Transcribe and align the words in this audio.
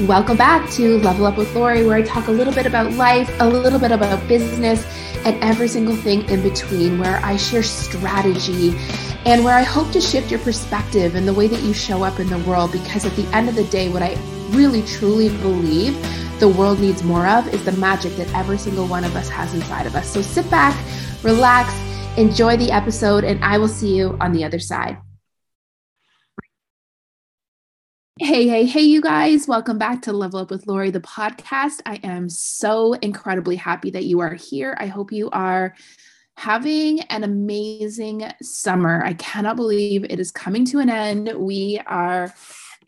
Welcome 0.00 0.36
back 0.36 0.70
to 0.72 0.98
Level 0.98 1.24
Up 1.24 1.38
with 1.38 1.54
Lori, 1.54 1.86
where 1.86 1.96
I 1.96 2.02
talk 2.02 2.26
a 2.28 2.30
little 2.30 2.52
bit 2.52 2.66
about 2.66 2.92
life, 2.92 3.34
a 3.40 3.48
little 3.48 3.78
bit 3.78 3.92
about 3.92 4.28
business, 4.28 4.84
and 5.24 5.42
every 5.42 5.68
single 5.68 5.96
thing 5.96 6.28
in 6.28 6.42
between, 6.42 6.98
where 6.98 7.16
I 7.24 7.38
share 7.38 7.62
strategy 7.62 8.74
and 9.24 9.42
where 9.42 9.54
I 9.54 9.62
hope 9.62 9.90
to 9.92 10.00
shift 10.02 10.30
your 10.30 10.40
perspective 10.40 11.14
and 11.14 11.26
the 11.26 11.32
way 11.32 11.48
that 11.48 11.62
you 11.62 11.72
show 11.72 12.02
up 12.02 12.20
in 12.20 12.28
the 12.28 12.38
world. 12.40 12.72
Because 12.72 13.06
at 13.06 13.16
the 13.16 13.26
end 13.34 13.48
of 13.48 13.54
the 13.54 13.64
day, 13.64 13.88
what 13.88 14.02
I 14.02 14.18
really 14.50 14.82
truly 14.82 15.30
believe 15.38 15.98
the 16.40 16.48
world 16.48 16.78
needs 16.78 17.02
more 17.02 17.26
of 17.26 17.48
is 17.54 17.64
the 17.64 17.72
magic 17.72 18.14
that 18.16 18.30
every 18.34 18.58
single 18.58 18.86
one 18.86 19.02
of 19.02 19.16
us 19.16 19.30
has 19.30 19.54
inside 19.54 19.86
of 19.86 19.94
us. 19.94 20.12
So 20.12 20.20
sit 20.20 20.48
back, 20.50 20.76
relax, 21.24 21.72
enjoy 22.18 22.58
the 22.58 22.70
episode, 22.70 23.24
and 23.24 23.42
I 23.42 23.56
will 23.56 23.66
see 23.66 23.96
you 23.96 24.14
on 24.20 24.34
the 24.34 24.44
other 24.44 24.58
side. 24.58 24.98
Hey, 28.18 28.48
hey, 28.48 28.64
hey, 28.64 28.80
you 28.80 29.02
guys. 29.02 29.46
Welcome 29.46 29.76
back 29.76 30.00
to 30.02 30.12
Level 30.14 30.40
Up 30.40 30.50
with 30.50 30.66
Lori, 30.66 30.90
the 30.90 31.00
podcast. 31.00 31.82
I 31.84 31.96
am 31.96 32.30
so 32.30 32.94
incredibly 32.94 33.56
happy 33.56 33.90
that 33.90 34.06
you 34.06 34.20
are 34.20 34.32
here. 34.32 34.74
I 34.80 34.86
hope 34.86 35.12
you 35.12 35.28
are 35.32 35.74
having 36.38 37.00
an 37.10 37.24
amazing 37.24 38.26
summer. 38.40 39.04
I 39.04 39.12
cannot 39.12 39.56
believe 39.56 40.04
it 40.04 40.18
is 40.18 40.30
coming 40.30 40.64
to 40.64 40.78
an 40.78 40.88
end. 40.88 41.30
We 41.36 41.78
are 41.86 42.32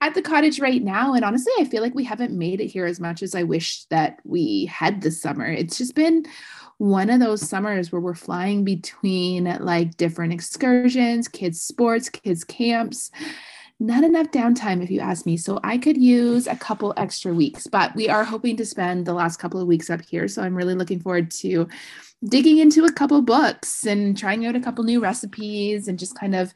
at 0.01 0.15
the 0.15 0.23
cottage 0.23 0.61
right 0.61 0.83
now. 0.83 1.13
And 1.13 1.23
honestly, 1.23 1.53
I 1.59 1.65
feel 1.65 1.83
like 1.83 1.95
we 1.95 2.05
haven't 2.05 2.33
made 2.33 2.63
it 2.63 2.69
here 2.69 2.87
as 2.87 2.99
much 2.99 3.23
as 3.23 3.35
I 3.35 3.43
wish 3.43 3.85
that 3.91 4.21
we 4.25 4.65
had 4.65 5.03
this 5.03 5.21
summer. 5.21 5.45
It's 5.45 5.77
just 5.77 5.95
been 5.95 6.25
one 6.79 7.11
of 7.11 7.21
those 7.21 7.47
summers 7.47 7.93
where 7.93 8.01
we're 8.01 8.15
flying 8.15 8.65
between 8.65 9.45
like 9.61 9.99
different 9.99 10.33
excursions, 10.33 11.29
kids' 11.29 11.61
sports, 11.61 12.09
kids' 12.09 12.45
camps 12.45 13.11
not 13.81 14.03
enough 14.03 14.29
downtime 14.29 14.83
if 14.83 14.91
you 14.91 15.01
ask 15.01 15.25
me. 15.25 15.37
So 15.37 15.61
i 15.63 15.79
could 15.79 15.97
use 15.97 16.47
a 16.47 16.57
couple 16.57 16.93
extra 16.97 17.33
weeks 17.33 17.67
but 17.67 17.95
we 17.95 18.09
are 18.09 18.25
hoping 18.25 18.57
to 18.57 18.67
spend 18.67 19.07
the 19.07 19.15
last 19.15 19.39
couple 19.39 19.61
of 19.61 19.69
weeks 19.69 19.91
up 19.91 20.03
here. 20.05 20.29
So 20.29 20.43
i'm 20.43 20.55
really 20.55 20.75
looking 20.75 21.01
forward 21.01 21.31
to 21.43 21.69
digging 22.25 22.59
into 22.59 22.85
a 22.85 22.93
couple 22.93 23.23
books 23.23 23.87
and 23.87 24.19
trying 24.19 24.45
out 24.45 24.57
a 24.57 24.61
couple 24.61 24.83
new 24.83 24.99
recipes 24.99 25.87
and 25.87 26.01
just 26.01 26.19
kind 26.19 26.35
of 26.35 26.53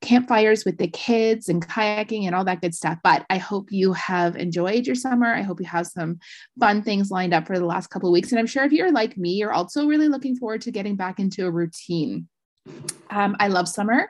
campfires 0.00 0.64
with 0.64 0.78
the 0.78 0.86
kids 0.86 1.48
and 1.48 1.66
kayaking 1.66 2.26
and 2.26 2.34
all 2.34 2.44
that 2.44 2.60
good 2.60 2.74
stuff. 2.74 2.98
But 3.02 3.26
i 3.28 3.38
hope 3.38 3.72
you 3.72 3.92
have 3.94 4.36
enjoyed 4.36 4.86
your 4.86 4.94
summer. 4.94 5.26
I 5.26 5.42
hope 5.42 5.60
you 5.60 5.66
have 5.66 5.88
some 5.88 6.20
fun 6.60 6.82
things 6.82 7.10
lined 7.10 7.34
up 7.34 7.48
for 7.48 7.58
the 7.58 7.66
last 7.66 7.88
couple 7.88 8.08
of 8.08 8.12
weeks. 8.12 8.30
And 8.30 8.38
i'm 8.38 8.46
sure 8.46 8.64
if 8.64 8.72
you're 8.72 8.92
like 8.92 9.16
me 9.16 9.30
you're 9.30 9.52
also 9.52 9.86
really 9.86 10.08
looking 10.08 10.36
forward 10.36 10.60
to 10.62 10.70
getting 10.70 10.94
back 10.94 11.18
into 11.18 11.46
a 11.46 11.50
routine. 11.50 12.28
Um, 13.10 13.36
i 13.40 13.48
love 13.48 13.68
summer 13.68 14.08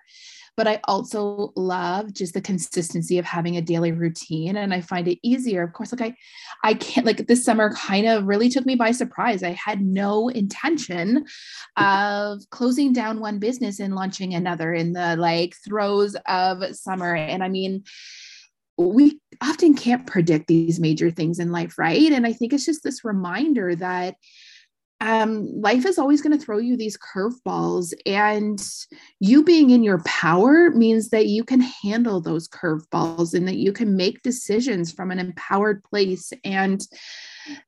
but 0.57 0.69
I 0.69 0.81
also 0.85 1.53
love 1.57 2.13
just 2.13 2.35
the 2.35 2.41
consistency 2.41 3.19
of 3.19 3.25
having 3.25 3.57
a 3.57 3.63
daily 3.63 3.93
routine 3.93 4.57
and 4.57 4.73
I 4.73 4.81
find 4.81 5.09
it 5.09 5.19
easier. 5.23 5.63
Of 5.63 5.73
course, 5.73 5.93
like 5.93 6.17
I 6.63 6.69
I 6.69 6.75
can't 6.75 7.07
like 7.07 7.27
this 7.27 7.45
summer 7.45 7.75
kind 7.75 8.07
of 8.07 8.27
really 8.27 8.49
took 8.49 8.65
me 8.65 8.75
by 8.75 8.93
surprise. 8.93 9.43
I 9.43 9.53
had 9.53 9.83
no 9.83 10.29
intention 10.29 11.27
of 11.77 12.41
closing 12.51 12.93
down 12.93 13.21
one 13.21 13.39
business 13.39 13.81
and 13.81 13.95
launching 13.95 14.35
another 14.35 14.73
in 14.73 14.93
the 14.93 15.17
like 15.17 15.55
throes 15.65 16.17
of 16.27 16.75
summer. 16.77 17.15
And 17.15 17.43
I 17.43 17.49
mean, 17.49 17.85
we 18.77 19.21
often 19.41 19.75
can't 19.75 20.07
predict 20.07 20.47
these 20.47 20.81
major 20.81 21.11
things 21.11 21.39
in 21.39 21.53
life, 21.53 21.79
right? 21.79 22.13
And 22.13 22.27
I 22.27 22.33
think 22.33 22.53
it's 22.53 22.65
just 22.65 22.83
this 22.83 23.05
reminder 23.05 23.75
that 23.77 24.17
um, 25.01 25.61
life 25.61 25.85
is 25.85 25.99
always 25.99 26.23
going 26.23 26.39
to 26.39 26.43
throw 26.43 26.59
you 26.59 26.77
these 26.77 26.97
curveballs, 26.97 27.93
and 28.07 28.63
you 29.21 29.43
being 29.43 29.71
in 29.71 29.83
your 29.83 30.03
power 30.05 30.71
means 30.71 31.11
that 31.11 31.27
you 31.27 31.45
can 31.45 31.61
handle 31.61 32.21
those 32.21 32.49
curveballs 32.49 33.35
and 33.35 33.47
that 33.49 33.57
you 33.57 33.73
can 33.73 33.97
make 33.97 34.23
decisions 34.23 34.93
from 34.93 35.11
an 35.11 35.19
empowered 35.19 35.83
place. 35.85 36.33
And 36.45 36.87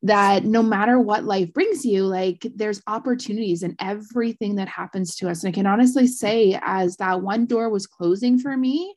that 0.03 0.45
no 0.45 0.63
matter 0.63 0.99
what 0.99 1.25
life 1.25 1.53
brings 1.53 1.85
you, 1.85 2.05
like 2.05 2.47
there's 2.55 2.83
opportunities 2.87 3.63
in 3.63 3.77
everything 3.81 4.57
that 4.57 4.69
happens 4.69 5.15
to 5.17 5.29
us. 5.29 5.45
And 5.45 5.53
I 5.53 5.55
can 5.55 5.67
honestly 5.67 6.07
say, 6.07 6.59
as 6.63 6.97
that 6.97 7.23
one 7.23 7.47
door 7.47 7.69
was 7.69 7.87
closing 7.87 8.39
for 8.39 8.57
me, 8.57 8.95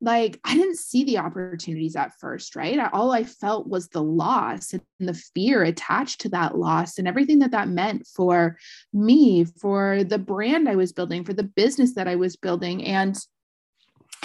like 0.00 0.38
I 0.44 0.54
didn't 0.54 0.78
see 0.78 1.04
the 1.04 1.18
opportunities 1.18 1.96
at 1.96 2.18
first, 2.20 2.54
right? 2.54 2.78
All 2.92 3.12
I 3.12 3.24
felt 3.24 3.66
was 3.66 3.88
the 3.88 4.02
loss 4.02 4.72
and 4.72 4.82
the 5.00 5.14
fear 5.34 5.62
attached 5.62 6.20
to 6.22 6.28
that 6.30 6.58
loss 6.58 6.98
and 6.98 7.08
everything 7.08 7.38
that 7.38 7.52
that 7.52 7.68
meant 7.68 8.06
for 8.06 8.58
me, 8.92 9.44
for 9.44 10.04
the 10.04 10.18
brand 10.18 10.68
I 10.68 10.76
was 10.76 10.92
building, 10.92 11.24
for 11.24 11.32
the 11.32 11.42
business 11.42 11.94
that 11.94 12.08
I 12.08 12.16
was 12.16 12.36
building. 12.36 12.84
And, 12.84 13.16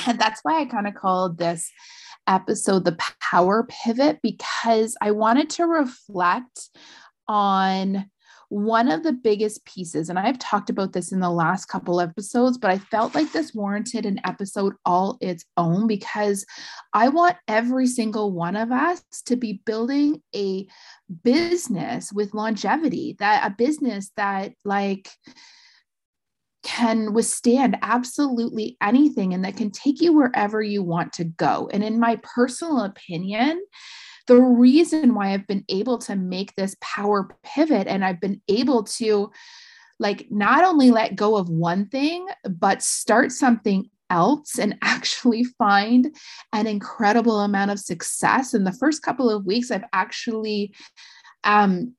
and 0.06 0.20
that's 0.20 0.42
why 0.44 0.59
I 0.59 0.66
kind 0.66 0.88
of 0.88 0.94
called 0.94 1.38
this 1.38 1.72
episode 2.28 2.84
the 2.84 2.98
power 3.22 3.68
pivot 3.70 4.20
because 4.22 4.96
I 5.02 5.12
wanted 5.12 5.50
to 5.52 5.66
reflect 5.66 6.70
on 7.28 8.09
one 8.52 8.92
of 8.92 9.02
the 9.02 9.14
biggest 9.14 9.64
pieces, 9.64 10.10
and 10.10 10.20
I've 10.20 10.38
talked 10.38 10.70
about 10.70 10.92
this 10.92 11.14
in 11.14 11.22
the 11.22 11.30
last 11.30 11.68
couple 11.68 12.02
episodes, 12.02 12.58
but 12.58 12.70
I 12.70 12.80
felt 12.80 13.16
like 13.16 13.32
this 13.32 13.54
warranted 13.54 14.06
an 14.06 14.20
episode 14.26 14.74
all 14.86 15.18
its 15.22 15.46
own 15.56 15.88
because 15.88 16.46
I 16.92 17.08
want 17.08 17.38
every 17.48 17.88
single 17.88 18.34
one 18.34 18.58
of 18.58 18.70
us 18.70 19.02
to 19.28 19.38
be 19.38 19.62
building 19.66 20.22
a 20.36 20.68
business 21.24 22.12
with 22.12 22.34
longevity, 22.34 23.16
that 23.20 23.50
a 23.50 23.56
business 23.56 24.12
that, 24.18 24.52
like, 24.66 25.10
can 26.62 27.14
withstand 27.14 27.78
absolutely 27.82 28.76
anything 28.82 29.34
and 29.34 29.46
that 29.46 29.56
can 29.56 29.72
take 29.72 30.02
you 30.02 30.12
wherever 30.12 30.62
you 30.62 30.84
want 30.84 31.14
to 31.14 31.24
go. 31.24 31.70
And 31.72 31.86
in 31.86 32.02
my 32.02 32.20
personal 32.22 32.82
opinion, 32.82 33.64
the 34.28 34.38
reason 34.38 35.16
why 35.16 35.34
I've 35.34 35.48
been 35.48 35.66
able 35.70 35.98
to 36.00 36.16
make 36.16 36.56
this 36.56 36.76
power 36.82 37.30
pivot 37.44 37.88
and 37.88 38.04
I've 38.04 38.22
been 38.22 38.42
able 38.48 38.84
to 38.84 39.32
like 40.00 40.28
not 40.32 40.64
only 40.64 40.92
let 40.92 41.16
go 41.16 41.38
of 41.38 41.50
one 41.50 41.88
thing, 41.88 42.28
but 42.50 42.82
start 42.82 43.32
something 43.32 43.90
else 44.09 44.59
and 44.59 44.78
actually 44.84 45.44
find 45.44 46.16
an 46.54 46.68
incredible 46.68 47.40
amount 47.42 47.72
of 47.72 47.80
success. 47.80 48.54
In 48.54 48.64
the 48.64 48.74
first 48.74 49.02
couple 49.02 49.30
of 49.30 49.46
weeks, 49.46 49.72
I've 49.72 49.86
actually 49.94 50.74
um, 51.44 51.96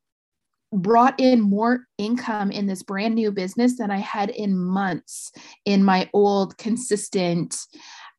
brought 0.73 1.19
in 1.21 1.41
more 1.41 1.87
income 1.99 2.51
in 2.51 2.67
this 2.67 2.83
brand 2.83 3.15
new 3.15 3.31
business 3.31 3.79
than 3.79 3.91
I 3.91 3.99
had 3.99 4.31
in 4.31 4.57
months 4.57 5.33
in 5.65 5.85
my 5.85 6.09
old 6.13 6.57
consistent 6.59 7.57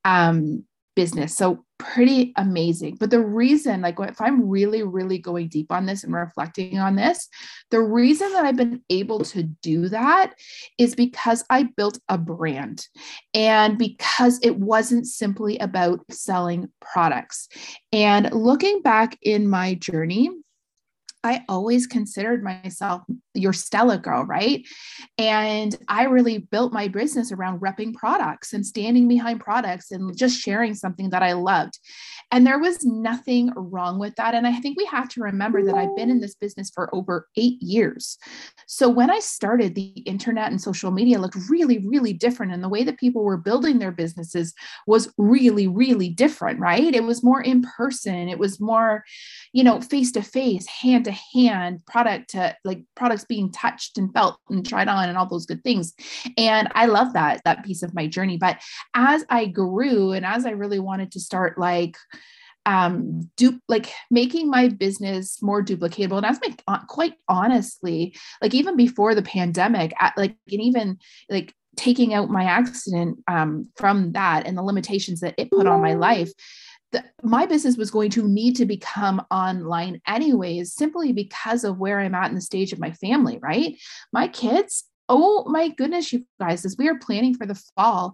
um, 0.06 0.64
business. 0.96 1.35
So 1.35 1.66
pretty 1.84 2.34
amazing. 2.38 2.96
But 3.00 3.10
the 3.10 3.20
reason, 3.20 3.82
like, 3.82 4.00
if 4.00 4.22
I'm 4.22 4.48
really, 4.48 4.84
really 4.84 5.18
going 5.18 5.50
deep 5.50 5.72
on 5.72 5.86
this 5.86 6.04
and 6.04 6.14
reflecting 6.14 6.80
on 6.80 6.96
this, 6.96 7.28
the 7.72 7.82
reason 7.82 8.32
that 8.34 8.46
I've 8.46 8.56
been 8.56 8.82
able 8.90 9.20
to 9.26 9.44
do 9.44 9.90
that 9.90 10.34
is 10.78 10.96
because 10.96 11.44
I 11.50 11.70
built 11.76 12.00
a 12.10 12.18
brand 12.18 12.88
and 13.34 13.78
because 13.78 14.40
it 14.42 14.58
wasn't 14.58 15.08
simply 15.08 15.58
about 15.60 16.00
selling 16.10 16.70
products. 16.80 17.50
And 17.92 18.32
looking 18.34 18.82
back 18.82 19.18
in 19.22 19.50
my 19.50 19.76
journey, 19.76 20.30
I 21.23 21.44
always 21.47 21.88
considered 21.88 22.44
myself 22.44 23.03
your 23.34 23.53
Stella 23.53 23.97
girl, 23.97 24.25
right? 24.25 24.66
And 25.17 25.75
I 25.88 26.03
really 26.03 26.39
built 26.39 26.73
my 26.73 26.88
business 26.88 27.31
around 27.31 27.61
repping 27.61 27.94
products 27.94 28.53
and 28.53 28.66
standing 28.66 29.07
behind 29.07 29.39
products 29.39 29.91
and 29.91 30.16
just 30.17 30.39
sharing 30.39 30.75
something 30.75 31.09
that 31.11 31.23
I 31.23 31.34
loved. 31.34 31.79
And 32.31 32.45
there 32.45 32.59
was 32.59 32.84
nothing 32.84 33.51
wrong 33.56 34.00
with 34.00 34.16
that. 34.16 34.34
And 34.34 34.47
I 34.47 34.53
think 34.59 34.78
we 34.78 34.85
have 34.85 35.07
to 35.09 35.22
remember 35.22 35.63
that 35.63 35.75
I've 35.75 35.95
been 35.95 36.09
in 36.09 36.19
this 36.19 36.35
business 36.35 36.72
for 36.73 36.94
over 36.94 37.28
eight 37.38 37.61
years. 37.61 38.17
So 38.67 38.90
when 38.90 39.09
I 39.09 39.19
started, 39.19 39.75
the 39.75 39.94
internet 40.05 40.50
and 40.51 40.59
social 40.59 40.91
media 40.91 41.19
looked 41.19 41.38
really, 41.50 41.78
really 41.79 42.11
different. 42.11 42.51
And 42.51 42.63
the 42.63 42.69
way 42.69 42.84
that 42.84 42.97
people 42.97 43.23
were 43.23 43.38
building 43.38 43.79
their 43.79 43.91
businesses 43.91 44.53
was 44.88 45.13
really, 45.17 45.67
really 45.67 46.09
different, 46.09 46.59
right? 46.59 46.94
It 46.94 47.03
was 47.03 47.23
more 47.23 47.41
in 47.41 47.64
person, 47.78 48.29
it 48.29 48.40
was 48.40 48.59
more, 48.59 49.03
you 49.53 49.64
know, 49.64 49.79
face 49.79 50.11
to 50.14 50.22
face, 50.22 50.67
hand 50.67 51.05
to 51.05 51.13
hand, 51.14 51.86
product 51.86 52.32
to 52.32 52.56
like 52.64 52.84
products 52.96 53.26
being 53.26 53.52
touched 53.52 53.98
and 53.98 54.14
felt 54.14 54.38
and 54.50 54.68
tried 54.68 54.88
on 54.88 55.10
and 55.10 55.18
all 55.18 55.28
those 55.28 55.46
good 55.46 55.64
things. 55.64 55.94
And 56.38 56.70
I 56.76 56.86
love 56.86 57.14
that, 57.14 57.42
that 57.46 57.64
piece 57.66 57.84
of 57.84 57.94
my 57.94 58.08
journey. 58.08 58.38
But 58.38 58.62
as 58.94 59.26
I 59.30 59.46
grew 59.46 60.12
and 60.12 60.26
as 60.26 60.46
I 60.46 60.52
really 60.52 60.80
wanted 60.80 61.12
to 61.14 61.20
start 61.20 61.58
like, 61.58 61.98
um 62.66 63.30
do 63.36 63.60
like 63.68 63.92
making 64.10 64.50
my 64.50 64.70
business 64.70 65.42
more 65.42 65.62
duplicatable 65.62 66.16
and 66.16 66.26
as 66.26 66.40
my 66.40 66.56
uh, 66.68 66.80
quite 66.88 67.16
honestly 67.28 68.16
like 68.42 68.54
even 68.54 68.78
before 68.78 69.14
the 69.14 69.22
pandemic 69.22 69.94
at, 70.00 70.18
like 70.18 70.38
and 70.50 70.62
even 70.62 70.98
like 71.30 71.54
taking 71.76 72.14
out 72.14 72.30
my 72.30 72.46
accident 72.46 73.20
um 73.28 73.70
from 73.76 74.14
that 74.14 74.48
and 74.48 74.58
the 74.58 74.64
limitations 74.64 75.20
that 75.20 75.36
it 75.38 75.52
put 75.52 75.68
on 75.68 75.82
my 75.82 75.94
life 75.94 76.32
the, 76.93 77.03
my 77.23 77.45
business 77.45 77.75
was 77.75 77.91
going 77.91 78.11
to 78.11 78.28
need 78.28 78.55
to 78.55 78.66
become 78.66 79.25
online 79.29 80.01
anyways, 80.07 80.73
simply 80.73 81.11
because 81.11 81.63
of 81.63 81.79
where 81.79 81.99
I'm 81.99 82.16
at 82.16 82.29
in 82.29 82.35
the 82.35 82.41
stage 82.41 82.72
of 82.72 82.79
my 82.79 82.91
family, 82.91 83.40
right? 83.41 83.75
My 84.13 84.28
kids, 84.29 84.85
oh 85.09 85.43
my 85.47 85.67
goodness, 85.69 86.13
you 86.13 86.25
guys 86.43 86.66
is 86.66 86.78
we 86.78 86.87
are 86.87 86.97
planning 86.99 87.34
for 87.34 87.45
the 87.45 87.59
fall. 87.75 88.13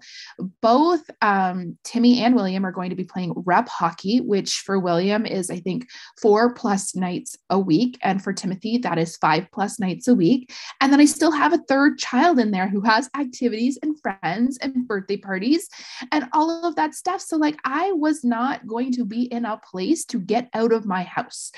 Both 0.61 1.09
um, 1.21 1.77
Timmy 1.83 2.23
and 2.23 2.35
William 2.35 2.65
are 2.65 2.71
going 2.71 2.89
to 2.89 2.95
be 2.95 3.03
playing 3.03 3.33
rep 3.35 3.67
hockey, 3.67 4.19
which 4.19 4.59
for 4.65 4.79
William 4.79 5.25
is, 5.25 5.49
I 5.49 5.59
think, 5.59 5.87
four 6.21 6.53
plus 6.53 6.95
nights 6.95 7.37
a 7.49 7.59
week. 7.59 7.97
And 8.03 8.23
for 8.23 8.33
Timothy, 8.33 8.77
that 8.79 8.97
is 8.97 9.17
five 9.17 9.47
plus 9.51 9.79
nights 9.79 10.07
a 10.07 10.13
week. 10.13 10.51
And 10.81 10.91
then 10.91 10.99
I 10.99 11.05
still 11.05 11.31
have 11.31 11.53
a 11.53 11.63
third 11.67 11.97
child 11.97 12.39
in 12.39 12.51
there 12.51 12.67
who 12.67 12.81
has 12.81 13.09
activities 13.17 13.79
and 13.81 13.99
friends 13.99 14.57
and 14.61 14.87
birthday 14.87 15.17
parties 15.17 15.67
and 16.11 16.25
all 16.33 16.65
of 16.65 16.75
that 16.75 16.93
stuff. 16.93 17.21
So, 17.21 17.37
like, 17.37 17.57
I 17.65 17.91
was 17.93 18.23
not 18.23 18.67
going 18.67 18.91
to 18.93 19.05
be 19.05 19.23
in 19.23 19.45
a 19.45 19.57
place 19.57 20.05
to 20.05 20.19
get 20.19 20.49
out 20.53 20.71
of 20.71 20.85
my 20.85 21.03
house, 21.03 21.51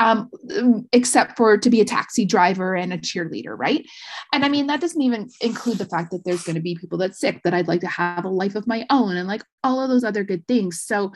um, 0.00 0.30
except 0.92 1.36
for 1.36 1.56
to 1.56 1.70
be 1.70 1.80
a 1.80 1.84
taxi 1.84 2.24
driver 2.24 2.74
and 2.74 2.92
a 2.92 2.98
cheerleader, 2.98 3.56
right? 3.56 3.86
And 4.32 4.44
I 4.44 4.48
mean, 4.48 4.66
that 4.66 4.80
doesn't 4.80 5.00
even 5.00 5.28
include 5.40 5.78
the 5.78 5.86
fact 5.86 6.10
that 6.10 6.17
there's 6.24 6.42
going 6.42 6.56
to 6.56 6.62
be 6.62 6.74
people 6.74 6.98
that's 6.98 7.18
sick, 7.18 7.42
that 7.44 7.54
I'd 7.54 7.68
like 7.68 7.80
to 7.80 7.88
have 7.88 8.24
a 8.24 8.28
life 8.28 8.54
of 8.54 8.66
my 8.66 8.86
own, 8.90 9.16
and 9.16 9.28
like 9.28 9.42
all 9.62 9.80
of 9.82 9.88
those 9.88 10.04
other 10.04 10.24
good 10.24 10.46
things. 10.46 10.80
So, 10.80 11.12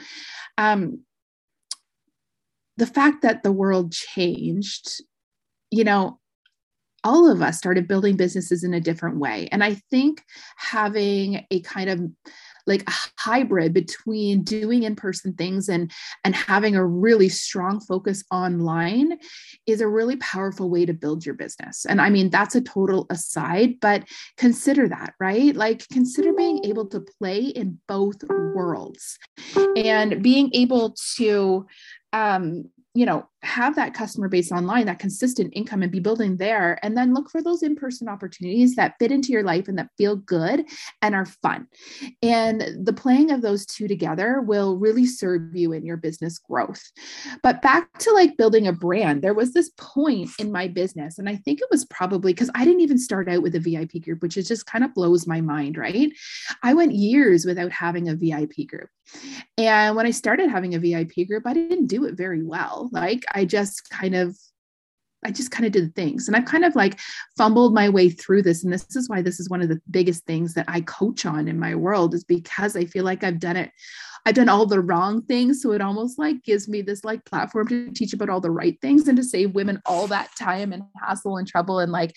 um, 0.58 1.00
the 2.76 2.86
fact 2.86 3.22
that 3.22 3.42
the 3.42 3.52
world 3.52 3.92
changed, 3.92 5.02
you 5.70 5.84
know, 5.84 6.18
all 7.04 7.30
of 7.30 7.42
us 7.42 7.58
started 7.58 7.88
building 7.88 8.16
businesses 8.16 8.64
in 8.64 8.74
a 8.74 8.80
different 8.80 9.18
way. 9.18 9.48
And 9.50 9.62
I 9.62 9.74
think 9.90 10.22
having 10.56 11.44
a 11.50 11.60
kind 11.60 11.90
of 11.90 12.00
like 12.66 12.88
a 12.88 12.92
hybrid 13.18 13.72
between 13.72 14.42
doing 14.42 14.82
in-person 14.84 15.34
things 15.34 15.68
and 15.68 15.90
and 16.24 16.34
having 16.34 16.76
a 16.76 16.86
really 16.86 17.28
strong 17.28 17.80
focus 17.80 18.24
online 18.30 19.18
is 19.66 19.80
a 19.80 19.88
really 19.88 20.16
powerful 20.16 20.70
way 20.70 20.86
to 20.86 20.92
build 20.92 21.24
your 21.24 21.34
business. 21.34 21.84
And 21.84 22.00
i 22.00 22.10
mean 22.10 22.30
that's 22.30 22.54
a 22.54 22.60
total 22.60 23.06
aside 23.10 23.80
but 23.80 24.04
consider 24.36 24.88
that 24.88 25.14
right? 25.20 25.54
Like 25.54 25.86
consider 25.88 26.32
being 26.32 26.64
able 26.64 26.86
to 26.86 27.00
play 27.00 27.40
in 27.40 27.78
both 27.88 28.22
worlds 28.24 29.18
and 29.76 30.22
being 30.22 30.50
able 30.54 30.94
to 31.16 31.66
um 32.12 32.64
you 32.94 33.06
know 33.06 33.26
have 33.42 33.74
that 33.74 33.94
customer 33.94 34.28
base 34.28 34.52
online 34.52 34.86
that 34.86 34.98
consistent 34.98 35.52
income 35.54 35.82
and 35.82 35.90
be 35.90 35.98
building 35.98 36.36
there 36.36 36.78
and 36.84 36.96
then 36.96 37.12
look 37.12 37.28
for 37.30 37.42
those 37.42 37.62
in-person 37.62 38.08
opportunities 38.08 38.76
that 38.76 38.94
fit 38.98 39.10
into 39.10 39.32
your 39.32 39.42
life 39.42 39.66
and 39.66 39.76
that 39.76 39.90
feel 39.98 40.16
good 40.16 40.64
and 41.00 41.14
are 41.14 41.26
fun. 41.26 41.66
And 42.22 42.86
the 42.86 42.92
playing 42.92 43.32
of 43.32 43.42
those 43.42 43.66
two 43.66 43.88
together 43.88 44.40
will 44.40 44.76
really 44.76 45.06
serve 45.06 45.56
you 45.56 45.72
in 45.72 45.84
your 45.84 45.96
business 45.96 46.38
growth. 46.38 46.82
But 47.42 47.62
back 47.62 47.98
to 47.98 48.12
like 48.12 48.36
building 48.36 48.68
a 48.68 48.72
brand 48.72 49.22
there 49.22 49.34
was 49.34 49.52
this 49.52 49.70
point 49.76 50.30
in 50.38 50.52
my 50.52 50.68
business 50.68 51.18
and 51.18 51.28
i 51.28 51.36
think 51.36 51.60
it 51.60 51.68
was 51.70 51.84
probably 51.86 52.32
because 52.32 52.50
i 52.54 52.64
didn't 52.64 52.80
even 52.80 52.98
start 52.98 53.28
out 53.28 53.42
with 53.42 53.54
a 53.54 53.60
vip 53.60 53.90
group 54.02 54.22
which 54.22 54.36
is 54.36 54.48
just 54.48 54.66
kind 54.66 54.84
of 54.84 54.94
blows 54.94 55.26
my 55.26 55.40
mind 55.40 55.76
right? 55.76 56.12
I 56.62 56.74
went 56.74 56.94
years 56.94 57.44
without 57.44 57.72
having 57.72 58.08
a 58.08 58.14
vip 58.14 58.52
group. 58.66 58.88
And 59.58 59.96
when 59.96 60.06
i 60.06 60.10
started 60.10 60.50
having 60.50 60.74
a 60.74 60.78
vip 60.78 61.26
group 61.26 61.46
i 61.46 61.52
didn't 61.52 61.86
do 61.86 62.04
it 62.04 62.14
very 62.14 62.42
well 62.42 62.81
like. 62.90 63.24
I 63.34 63.44
just 63.44 63.88
kind 63.90 64.14
of 64.14 64.36
I 65.24 65.30
just 65.30 65.50
kind 65.50 65.66
of 65.66 65.72
did 65.72 65.94
things. 65.94 66.26
And 66.26 66.36
I've 66.36 66.44
kind 66.44 66.64
of 66.64 66.74
like 66.74 66.98
fumbled 67.36 67.74
my 67.74 67.88
way 67.88 68.10
through 68.10 68.42
this. 68.42 68.64
And 68.64 68.72
this 68.72 68.96
is 68.96 69.08
why 69.08 69.22
this 69.22 69.38
is 69.38 69.48
one 69.48 69.62
of 69.62 69.68
the 69.68 69.80
biggest 69.90 70.24
things 70.26 70.54
that 70.54 70.66
I 70.68 70.80
coach 70.82 71.26
on 71.26 71.48
in 71.48 71.58
my 71.58 71.74
world, 71.74 72.14
is 72.14 72.24
because 72.24 72.76
I 72.76 72.84
feel 72.84 73.04
like 73.04 73.22
I've 73.24 73.38
done 73.38 73.56
it. 73.56 73.70
I've 74.24 74.36
done 74.36 74.48
all 74.48 74.66
the 74.66 74.80
wrong 74.80 75.22
things. 75.22 75.60
So 75.60 75.72
it 75.72 75.80
almost 75.80 76.16
like 76.16 76.44
gives 76.44 76.68
me 76.68 76.80
this 76.80 77.02
like 77.02 77.24
platform 77.24 77.66
to 77.68 77.90
teach 77.90 78.12
about 78.12 78.28
all 78.28 78.40
the 78.40 78.52
right 78.52 78.80
things 78.80 79.08
and 79.08 79.16
to 79.16 79.24
save 79.24 79.54
women 79.54 79.82
all 79.84 80.06
that 80.08 80.30
time 80.38 80.72
and 80.72 80.84
hassle 81.00 81.38
and 81.38 81.48
trouble. 81.48 81.80
And 81.80 81.90
like, 81.90 82.14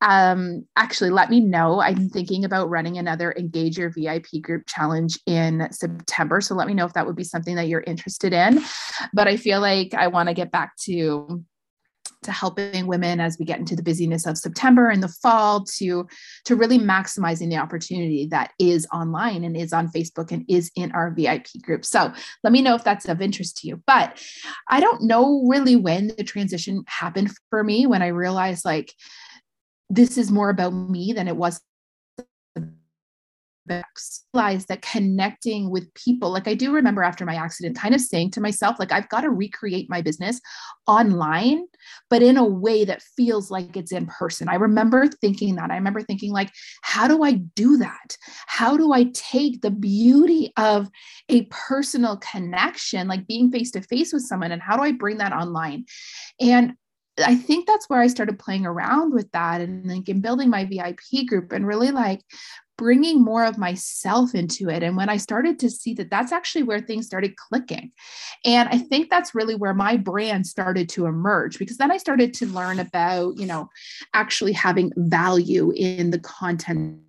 um, 0.00 0.66
actually 0.74 1.10
let 1.10 1.30
me 1.30 1.40
know. 1.40 1.80
I'm 1.80 2.08
thinking 2.08 2.44
about 2.44 2.68
running 2.68 2.98
another 2.98 3.32
Engage 3.32 3.78
Your 3.78 3.90
VIP 3.90 4.42
group 4.42 4.64
challenge 4.66 5.20
in 5.26 5.68
September. 5.70 6.40
So 6.40 6.54
let 6.54 6.66
me 6.66 6.74
know 6.74 6.84
if 6.84 6.92
that 6.94 7.06
would 7.06 7.16
be 7.16 7.24
something 7.24 7.54
that 7.54 7.68
you're 7.68 7.84
interested 7.86 8.32
in. 8.32 8.62
But 9.14 9.28
I 9.28 9.36
feel 9.36 9.60
like 9.60 9.94
I 9.94 10.08
want 10.08 10.28
to 10.28 10.34
get 10.34 10.50
back 10.50 10.76
to 10.84 11.44
to 12.22 12.32
helping 12.32 12.86
women 12.86 13.20
as 13.20 13.36
we 13.38 13.44
get 13.44 13.58
into 13.58 13.76
the 13.76 13.82
busyness 13.82 14.26
of 14.26 14.38
September 14.38 14.88
and 14.88 15.02
the 15.02 15.08
fall 15.08 15.64
to 15.64 16.06
to 16.44 16.56
really 16.56 16.78
maximizing 16.78 17.50
the 17.50 17.56
opportunity 17.56 18.26
that 18.26 18.52
is 18.58 18.86
online 18.92 19.44
and 19.44 19.56
is 19.56 19.72
on 19.72 19.88
Facebook 19.88 20.32
and 20.32 20.44
is 20.48 20.70
in 20.76 20.92
our 20.92 21.10
VIP 21.10 21.46
group. 21.62 21.84
So 21.84 22.12
let 22.42 22.52
me 22.52 22.62
know 22.62 22.74
if 22.74 22.84
that's 22.84 23.08
of 23.08 23.20
interest 23.20 23.58
to 23.58 23.68
you. 23.68 23.82
But 23.86 24.22
I 24.68 24.80
don't 24.80 25.02
know 25.02 25.44
really 25.46 25.76
when 25.76 26.08
the 26.16 26.24
transition 26.24 26.84
happened 26.86 27.32
for 27.50 27.62
me 27.62 27.86
when 27.86 28.02
I 28.02 28.08
realized 28.08 28.64
like 28.64 28.92
this 29.88 30.18
is 30.18 30.30
more 30.30 30.50
about 30.50 30.70
me 30.70 31.12
than 31.12 31.28
it 31.28 31.36
was 31.36 31.60
realize 33.68 34.66
that 34.66 34.82
connecting 34.82 35.70
with 35.70 35.92
people 35.94 36.30
like 36.30 36.48
i 36.48 36.54
do 36.54 36.72
remember 36.72 37.02
after 37.02 37.24
my 37.24 37.34
accident 37.34 37.76
kind 37.76 37.94
of 37.94 38.00
saying 38.00 38.30
to 38.30 38.40
myself 38.40 38.78
like 38.78 38.92
i've 38.92 39.08
got 39.08 39.22
to 39.22 39.30
recreate 39.30 39.88
my 39.90 40.00
business 40.00 40.40
online 40.86 41.64
but 42.10 42.22
in 42.22 42.36
a 42.36 42.44
way 42.44 42.84
that 42.84 43.02
feels 43.02 43.50
like 43.50 43.76
it's 43.76 43.92
in 43.92 44.06
person. 44.06 44.48
I 44.48 44.54
remember 44.56 45.06
thinking 45.06 45.56
that. 45.56 45.70
I 45.70 45.76
remember 45.76 46.02
thinking 46.02 46.32
like 46.32 46.50
how 46.82 47.08
do 47.08 47.22
i 47.22 47.32
do 47.32 47.76
that? 47.78 48.16
How 48.46 48.76
do 48.76 48.92
i 48.92 49.04
take 49.12 49.62
the 49.62 49.70
beauty 49.70 50.52
of 50.56 50.88
a 51.28 51.42
personal 51.46 52.16
connection 52.18 53.08
like 53.08 53.26
being 53.26 53.50
face 53.50 53.70
to 53.72 53.80
face 53.80 54.12
with 54.12 54.22
someone 54.22 54.52
and 54.52 54.62
how 54.62 54.76
do 54.76 54.82
i 54.82 54.92
bring 54.92 55.18
that 55.18 55.32
online? 55.32 55.84
And 56.40 56.74
I 57.18 57.34
think 57.34 57.66
that's 57.66 57.88
where 57.88 58.00
I 58.00 58.08
started 58.08 58.38
playing 58.38 58.66
around 58.66 59.14
with 59.14 59.30
that 59.32 59.62
and 59.62 59.86
like 59.86 60.06
in 60.06 60.20
building 60.20 60.50
my 60.50 60.66
VIP 60.66 61.26
group 61.26 61.50
and 61.50 61.66
really 61.66 61.90
like 61.90 62.20
bringing 62.78 63.22
more 63.22 63.44
of 63.44 63.58
myself 63.58 64.34
into 64.34 64.68
it. 64.68 64.82
And 64.82 64.96
when 64.96 65.08
I 65.08 65.16
started 65.16 65.58
to 65.60 65.70
see 65.70 65.94
that 65.94 66.10
that's 66.10 66.32
actually 66.32 66.62
where 66.62 66.80
things 66.80 67.06
started 67.06 67.36
clicking. 67.36 67.92
And 68.44 68.68
I 68.68 68.78
think 68.78 69.08
that's 69.08 69.34
really 69.34 69.54
where 69.54 69.74
my 69.74 69.96
brand 69.96 70.46
started 70.46 70.88
to 70.90 71.06
emerge 71.06 71.58
because 71.58 71.78
then 71.78 71.90
I 71.90 71.96
started 71.96 72.34
to 72.34 72.46
learn 72.46 72.78
about, 72.78 73.36
you 73.38 73.46
know, 73.46 73.68
actually 74.14 74.52
having 74.52 74.92
value 74.96 75.72
in 75.74 76.10
the 76.10 76.18
content 76.18 77.00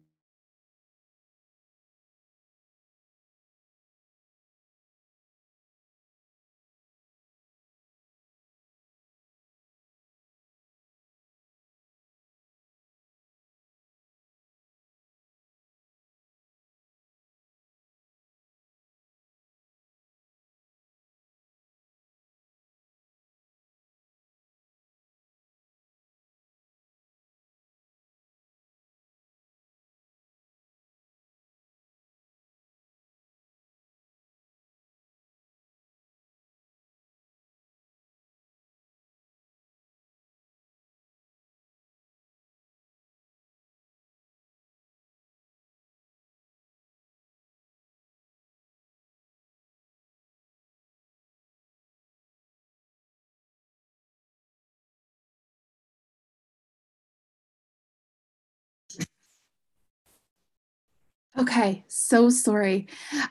Okay, 61.39 61.83
so 61.87 62.31
sorry. 62.31 62.87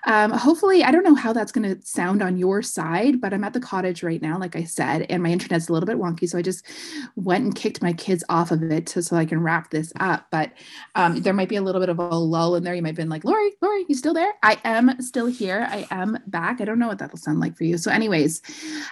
Um, 0.06 0.30
hopefully, 0.30 0.84
I 0.84 0.92
don't 0.92 1.02
know 1.02 1.16
how 1.16 1.32
that's 1.32 1.50
going 1.50 1.74
to 1.74 1.84
sound 1.84 2.22
on 2.22 2.36
your 2.38 2.62
side, 2.62 3.20
but 3.20 3.34
I'm 3.34 3.42
at 3.42 3.52
the 3.52 3.58
cottage 3.58 4.04
right 4.04 4.22
now, 4.22 4.38
like 4.38 4.54
I 4.54 4.62
said, 4.62 5.06
and 5.10 5.24
my 5.24 5.30
internet's 5.30 5.68
a 5.68 5.72
little 5.72 5.88
bit 5.88 5.96
wonky. 5.98 6.28
So 6.28 6.38
I 6.38 6.42
just 6.42 6.64
went 7.16 7.42
and 7.42 7.52
kicked 7.52 7.82
my 7.82 7.92
kids 7.92 8.22
off 8.28 8.52
of 8.52 8.62
it 8.62 8.86
to, 8.88 9.02
so 9.02 9.16
I 9.16 9.24
can 9.24 9.42
wrap 9.42 9.70
this 9.70 9.92
up. 9.98 10.28
But 10.30 10.52
um, 10.94 11.20
there 11.22 11.32
might 11.32 11.48
be 11.48 11.56
a 11.56 11.62
little 11.62 11.80
bit 11.80 11.88
of 11.88 11.98
a 11.98 12.14
lull 12.14 12.54
in 12.54 12.62
there. 12.62 12.76
You 12.76 12.82
might 12.82 12.90
have 12.90 12.96
been 12.96 13.08
like, 13.08 13.24
Lori, 13.24 13.50
Lori, 13.60 13.84
you 13.88 13.96
still 13.96 14.14
there? 14.14 14.34
I 14.44 14.60
am 14.62 15.02
still 15.02 15.26
here. 15.26 15.66
I 15.68 15.88
am 15.90 16.16
back. 16.28 16.60
I 16.60 16.64
don't 16.64 16.78
know 16.78 16.86
what 16.86 16.98
that'll 16.98 17.18
sound 17.18 17.40
like 17.40 17.56
for 17.56 17.64
you. 17.64 17.76
So, 17.76 17.90
anyways, 17.90 18.40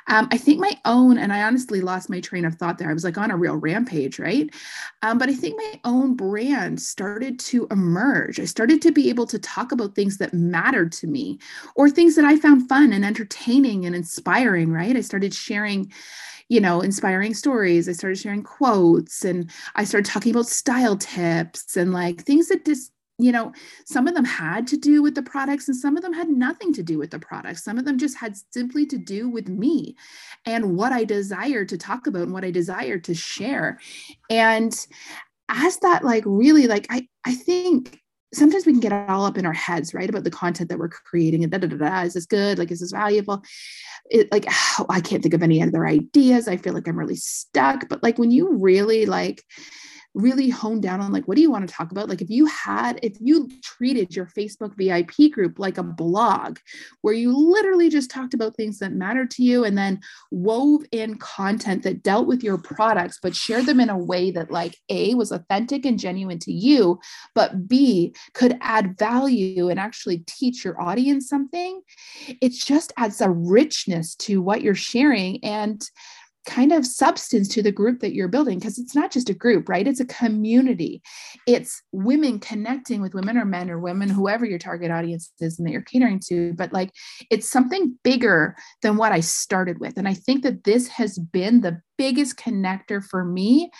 um, 0.08 0.26
I 0.32 0.38
think 0.38 0.58
my 0.58 0.76
own, 0.86 1.18
and 1.18 1.32
I 1.32 1.44
honestly 1.44 1.80
lost 1.80 2.10
my 2.10 2.18
train 2.18 2.44
of 2.44 2.56
thought 2.56 2.78
there. 2.78 2.90
I 2.90 2.94
was 2.94 3.04
like 3.04 3.16
on 3.16 3.30
a 3.30 3.36
real 3.36 3.54
rampage, 3.54 4.18
right? 4.18 4.52
Um, 5.02 5.18
but 5.18 5.28
I 5.28 5.34
think 5.34 5.56
my 5.56 5.80
own 5.84 6.16
brand 6.16 6.82
started 6.82 7.38
to 7.40 7.68
emerge. 7.70 8.40
I 8.40 8.44
started 8.46 8.82
to 8.82 8.90
be 8.90 9.03
able 9.04 9.26
to 9.26 9.38
talk 9.38 9.72
about 9.72 9.94
things 9.94 10.18
that 10.18 10.34
mattered 10.34 10.92
to 10.92 11.06
me 11.06 11.38
or 11.76 11.88
things 11.88 12.16
that 12.16 12.24
I 12.24 12.36
found 12.36 12.68
fun 12.68 12.92
and 12.92 13.04
entertaining 13.04 13.86
and 13.86 13.94
inspiring, 13.94 14.70
right? 14.70 14.96
I 14.96 15.00
started 15.00 15.34
sharing, 15.34 15.92
you 16.48 16.60
know, 16.60 16.80
inspiring 16.80 17.34
stories. 17.34 17.88
I 17.88 17.92
started 17.92 18.18
sharing 18.18 18.42
quotes 18.42 19.24
and 19.24 19.50
I 19.74 19.84
started 19.84 20.10
talking 20.10 20.32
about 20.32 20.46
style 20.46 20.96
tips 20.96 21.76
and 21.76 21.92
like 21.92 22.22
things 22.22 22.48
that 22.48 22.64
just 22.64 22.90
you 23.18 23.30
know, 23.30 23.52
some 23.86 24.08
of 24.08 24.14
them 24.14 24.24
had 24.24 24.66
to 24.66 24.76
do 24.76 25.00
with 25.00 25.14
the 25.14 25.22
products 25.22 25.68
and 25.68 25.76
some 25.76 25.96
of 25.96 26.02
them 26.02 26.12
had 26.12 26.28
nothing 26.28 26.72
to 26.72 26.82
do 26.82 26.98
with 26.98 27.12
the 27.12 27.18
products. 27.18 27.62
Some 27.62 27.78
of 27.78 27.84
them 27.84 27.96
just 27.96 28.18
had 28.18 28.34
simply 28.50 28.86
to 28.86 28.98
do 28.98 29.28
with 29.28 29.48
me 29.48 29.94
and 30.46 30.76
what 30.76 30.92
I 30.92 31.04
desire 31.04 31.64
to 31.64 31.78
talk 31.78 32.08
about 32.08 32.22
and 32.22 32.32
what 32.32 32.44
I 32.44 32.50
desire 32.50 32.98
to 32.98 33.14
share. 33.14 33.78
And 34.30 34.74
as 35.48 35.78
that 35.78 36.04
like 36.04 36.24
really 36.26 36.66
like 36.66 36.86
I 36.90 37.06
I 37.24 37.34
think 37.34 38.00
sometimes 38.34 38.66
we 38.66 38.72
can 38.72 38.80
get 38.80 38.92
all 39.08 39.24
up 39.24 39.38
in 39.38 39.46
our 39.46 39.52
heads, 39.52 39.94
right, 39.94 40.08
about 40.08 40.24
the 40.24 40.30
content 40.30 40.68
that 40.68 40.78
we're 40.78 40.88
creating 40.88 41.42
and 41.42 41.52
da 41.52 41.58
da 41.58 41.68
da 41.68 41.76
da. 41.76 42.02
Is 42.02 42.14
this 42.14 42.26
good? 42.26 42.58
Like, 42.58 42.70
is 42.70 42.80
this 42.80 42.92
valuable? 42.92 43.42
It 44.10 44.30
like 44.32 44.46
oh, 44.48 44.86
I 44.90 45.00
can't 45.00 45.22
think 45.22 45.34
of 45.34 45.42
any 45.42 45.62
other 45.62 45.86
ideas. 45.86 46.48
I 46.48 46.56
feel 46.56 46.74
like 46.74 46.88
I'm 46.88 46.98
really 46.98 47.16
stuck. 47.16 47.88
But 47.88 48.02
like 48.02 48.18
when 48.18 48.30
you 48.30 48.56
really 48.58 49.06
like 49.06 49.42
really 50.14 50.48
hone 50.48 50.80
down 50.80 51.00
on 51.00 51.12
like 51.12 51.26
what 51.26 51.36
do 51.36 51.42
you 51.42 51.50
want 51.50 51.68
to 51.68 51.74
talk 51.74 51.90
about? 51.90 52.08
Like 52.08 52.22
if 52.22 52.30
you 52.30 52.46
had 52.46 53.00
if 53.02 53.16
you 53.20 53.48
treated 53.62 54.14
your 54.14 54.26
facebook 54.26 54.74
vip 54.76 55.32
group 55.32 55.58
like 55.58 55.78
a 55.78 55.82
blog 55.82 56.58
where 57.00 57.14
you 57.14 57.36
literally 57.36 57.88
just 57.88 58.10
talked 58.10 58.34
about 58.34 58.56
things 58.56 58.78
that 58.78 58.92
matter 58.92 59.26
to 59.26 59.42
you 59.42 59.64
and 59.64 59.76
then 59.76 60.00
wove 60.30 60.84
in 60.92 61.16
content 61.16 61.82
that 61.82 62.02
dealt 62.02 62.26
with 62.26 62.42
your 62.42 62.58
products 62.58 63.18
but 63.22 63.34
shared 63.34 63.66
them 63.66 63.80
in 63.80 63.90
a 63.90 63.98
way 63.98 64.30
that 64.30 64.50
like 64.50 64.76
a 64.88 65.14
was 65.14 65.32
authentic 65.32 65.84
and 65.84 65.98
genuine 65.98 66.38
to 66.38 66.52
you 66.52 66.98
but 67.34 67.68
b 67.68 68.14
could 68.32 68.56
add 68.60 68.96
value 68.98 69.68
and 69.68 69.80
actually 69.80 70.18
teach 70.26 70.64
your 70.64 70.80
audience 70.80 71.28
something 71.28 71.80
it 72.40 72.52
just 72.52 72.92
adds 72.96 73.20
a 73.20 73.30
richness 73.30 74.14
to 74.14 74.40
what 74.40 74.62
you're 74.62 74.74
sharing 74.74 75.42
and 75.44 75.90
kind 76.46 76.72
of 76.72 76.86
substance 76.86 77.48
to 77.48 77.62
the 77.62 77.72
group 77.72 78.00
that 78.00 78.14
you're 78.14 78.28
building 78.28 78.58
because 78.58 78.78
it's 78.78 78.94
not 78.94 79.10
just 79.10 79.30
a 79.30 79.34
group 79.34 79.68
right? 79.68 79.86
It's 79.86 80.00
a 80.00 80.06
community. 80.06 81.02
It's 81.46 81.82
women 81.92 82.38
connecting 82.38 83.00
with 83.00 83.14
women 83.14 83.38
or 83.38 83.44
men 83.44 83.70
or 83.70 83.78
women 83.78 84.08
whoever 84.08 84.44
your 84.44 84.58
target 84.58 84.90
audience 84.90 85.32
is 85.40 85.58
and 85.58 85.66
that 85.66 85.72
you're 85.72 85.82
catering 85.82 86.20
to 86.28 86.52
but 86.54 86.72
like 86.72 86.90
it's 87.30 87.48
something 87.48 87.98
bigger 88.02 88.56
than 88.82 88.96
what 88.96 89.12
i 89.12 89.20
started 89.20 89.80
with. 89.80 89.96
And 89.96 90.08
i 90.08 90.14
think 90.14 90.42
that 90.42 90.64
this 90.64 90.88
has 90.88 91.18
been 91.18 91.60
the 91.60 91.80
biggest 91.96 92.36
connector 92.36 93.02
for 93.02 93.24
me 93.24 93.70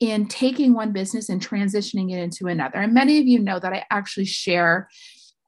in 0.00 0.26
taking 0.26 0.74
one 0.74 0.92
business 0.92 1.28
and 1.28 1.40
transitioning 1.40 2.12
it 2.12 2.18
into 2.18 2.46
another. 2.46 2.78
And 2.78 2.92
many 2.92 3.18
of 3.18 3.26
you 3.26 3.38
know 3.38 3.58
that 3.58 3.72
i 3.72 3.84
actually 3.90 4.26
share 4.26 4.88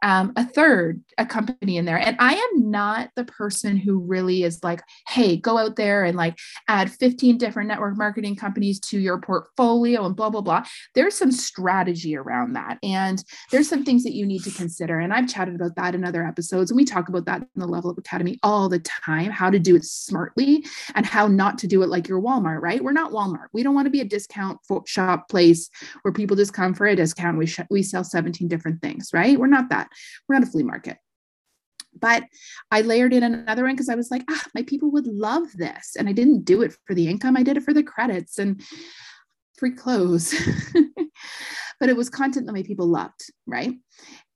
um, 0.03 0.33
a 0.37 0.45
third 0.45 1.03
a 1.19 1.27
company 1.27 1.77
in 1.77 1.85
there. 1.85 1.99
And 1.99 2.17
i 2.19 2.35
am 2.35 2.71
not 2.71 3.11
the 3.17 3.25
person 3.25 3.77
who 3.77 3.99
really 3.99 4.43
is 4.43 4.63
like 4.63 4.83
hey 5.09 5.37
go 5.37 5.59
out 5.59 5.77
there 5.77 6.05
and 6.05 6.17
like 6.17 6.39
add 6.69 6.91
15 6.91 7.39
different 7.39 7.69
network 7.69 7.97
marketing 7.97 8.37
companies 8.37 8.81
to 8.81 8.99
your 8.99 9.19
portfolio 9.19 10.05
and 10.05 10.17
blah 10.17 10.31
blah 10.31 10.41
blah. 10.41 10.65
There's 10.95 11.17
some 11.17 11.33
strategy 11.33 12.17
around 12.17 12.55
that. 12.55 12.79
And 12.83 13.23
there's 13.51 13.69
some 13.69 13.85
things 13.85 14.03
that 14.05 14.15
you 14.15 14.27
need 14.27 14.43
to 14.45 14.51
consider. 14.51 14.99
And 14.99 15.13
i've 15.13 15.29
chatted 15.29 15.55
about 15.55 15.77
that 15.77 15.95
in 15.95 16.05
other 16.05 16.27
episodes. 16.27 16.71
And 16.71 16.77
we 16.77 16.85
talk 16.85 17.09
about 17.09 17.27
that 17.27 17.43
in 17.43 17.61
the 17.61 17.67
level 17.67 17.91
up 17.91 17.99
academy 17.99 18.39
all 18.43 18.69
the 18.69 18.81
time 18.81 19.31
how 19.31 19.51
to 19.51 19.59
do 19.59 19.77
it 19.77 19.85
smartly 19.85 20.65
and 20.95 21.07
how 21.07 21.29
not 21.29 21.59
to 21.59 21.67
do 21.67 21.83
it 21.83 21.89
like 21.89 22.09
your 22.09 22.21
walmart 22.21 22.61
right? 22.61 22.83
We're 22.83 22.93
not 22.93 23.13
walmart. 23.13 23.47
We 23.53 23.63
don't 23.63 23.75
want 23.75 23.87
to 23.87 23.91
be 23.91 24.01
a 24.01 24.05
discount 24.05 24.59
shop 24.87 25.29
place 25.29 25.71
where 26.03 26.13
people 26.13 26.37
just 26.37 26.53
come 26.53 26.75
for 26.75 26.87
a 26.87 26.97
discount. 26.97 27.39
We 27.39 27.47
sh- 27.47 27.61
we 27.71 27.83
sell 27.83 28.05
17 28.05 28.49
different 28.49 28.81
things 28.83 29.11
right? 29.13 29.39
We're 29.39 29.47
not 29.47 29.69
that 29.71 29.92
we're 30.29 30.39
not 30.39 30.49
a 30.49 30.51
flea 30.51 30.63
market. 30.63 30.99
But 31.99 32.25
I 32.71 32.81
layered 32.81 33.13
in 33.13 33.23
another 33.23 33.65
one 33.65 33.75
because 33.75 33.89
I 33.89 33.95
was 33.95 34.11
like, 34.11 34.25
ah, 34.31 34.45
my 34.55 34.63
people 34.63 34.91
would 34.93 35.07
love 35.07 35.53
this. 35.55 35.95
And 35.99 36.09
I 36.09 36.13
didn't 36.13 36.45
do 36.45 36.63
it 36.63 36.75
for 36.87 36.95
the 36.95 37.09
income, 37.09 37.37
I 37.37 37.43
did 37.43 37.57
it 37.57 37.65
for 37.65 37.75
the 37.75 37.83
credits 37.83 38.39
and 38.39 38.63
free 39.59 39.73
clothes. 39.73 40.35
but 41.83 41.89
it 41.89 41.97
was 41.97 42.09
content 42.09 42.47
that 42.47 42.53
my 42.53 42.63
people 42.63 42.87
loved, 42.87 43.33
right? 43.45 43.75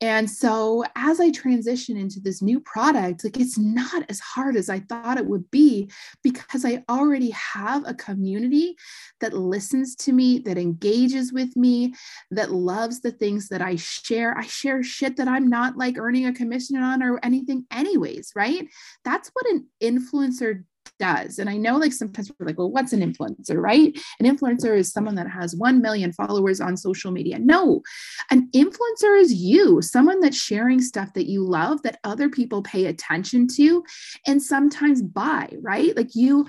And 0.00 0.28
so 0.28 0.84
as 0.96 1.20
I 1.20 1.30
transition 1.30 1.96
into 1.96 2.18
this 2.18 2.42
new 2.42 2.58
product, 2.58 3.22
like 3.22 3.36
it's 3.36 3.56
not 3.56 4.02
as 4.08 4.18
hard 4.18 4.56
as 4.56 4.68
I 4.68 4.80
thought 4.80 5.16
it 5.16 5.26
would 5.26 5.48
be 5.52 5.88
because 6.24 6.64
I 6.64 6.82
already 6.90 7.30
have 7.30 7.86
a 7.86 7.94
community 7.94 8.74
that 9.20 9.32
listens 9.32 9.94
to 9.94 10.12
me, 10.12 10.40
that 10.40 10.58
engages 10.58 11.32
with 11.32 11.56
me, 11.56 11.94
that 12.32 12.50
loves 12.50 13.00
the 13.00 13.12
things 13.12 13.46
that 13.50 13.62
I 13.62 13.76
share. 13.76 14.36
I 14.36 14.42
share 14.42 14.82
shit 14.82 15.16
that 15.16 15.28
I'm 15.28 15.48
not 15.48 15.76
like 15.76 15.98
earning 15.98 16.26
a 16.26 16.32
commission 16.32 16.76
on 16.78 17.00
or 17.00 17.20
anything, 17.22 17.64
anyways, 17.70 18.32
right? 18.34 18.66
That's 19.04 19.30
what 19.34 19.46
an 19.52 19.68
influencer 19.80 20.64
does. 20.98 21.38
And 21.38 21.48
I 21.48 21.56
know 21.56 21.76
like 21.76 21.92
sometimes 21.92 22.30
we're 22.38 22.46
like, 22.46 22.58
well, 22.58 22.70
what's 22.70 22.92
an 22.92 23.00
influencer, 23.00 23.60
right? 23.60 23.96
An 24.20 24.26
influencer 24.26 24.76
is 24.76 24.92
someone 24.92 25.14
that 25.16 25.30
has 25.30 25.54
1 25.56 25.82
million 25.82 26.12
followers 26.12 26.60
on 26.60 26.76
social 26.76 27.10
media. 27.10 27.38
No, 27.38 27.82
an 28.30 28.48
influencer 28.54 29.20
is 29.20 29.32
you, 29.32 29.82
someone 29.82 30.20
that's 30.20 30.36
sharing 30.36 30.80
stuff 30.80 31.12
that 31.14 31.26
you 31.26 31.44
love 31.44 31.82
that 31.82 31.98
other 32.04 32.28
people 32.28 32.62
pay 32.62 32.86
attention 32.86 33.46
to 33.56 33.84
and 34.26 34.42
sometimes 34.42 35.02
buy, 35.02 35.50
right? 35.60 35.96
Like 35.96 36.14
you 36.14 36.46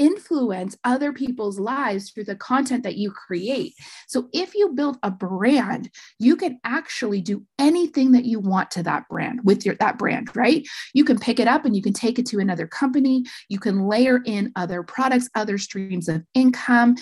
influence 0.00 0.76
other 0.82 1.12
people's 1.12 1.60
lives 1.60 2.10
through 2.10 2.24
the 2.24 2.34
content 2.34 2.82
that 2.82 2.96
you 2.96 3.12
create. 3.12 3.74
So 4.08 4.28
if 4.32 4.54
you 4.54 4.70
build 4.70 4.96
a 5.02 5.10
brand, 5.10 5.90
you 6.18 6.36
can 6.36 6.58
actually 6.64 7.20
do 7.20 7.44
anything 7.58 8.12
that 8.12 8.24
you 8.24 8.40
want 8.40 8.70
to 8.72 8.82
that 8.82 9.06
brand 9.08 9.40
with 9.44 9.66
your 9.66 9.74
that 9.76 9.98
brand, 9.98 10.34
right? 10.34 10.66
You 10.94 11.04
can 11.04 11.18
pick 11.18 11.38
it 11.38 11.46
up 11.46 11.66
and 11.66 11.76
you 11.76 11.82
can 11.82 11.92
take 11.92 12.18
it 12.18 12.24
to 12.26 12.38
another 12.38 12.66
company, 12.66 13.24
you 13.48 13.60
can 13.60 13.86
layer 13.86 14.20
in 14.24 14.52
other 14.56 14.82
products, 14.82 15.28
other 15.34 15.58
streams 15.58 16.08
of 16.08 16.24
income. 16.32 16.96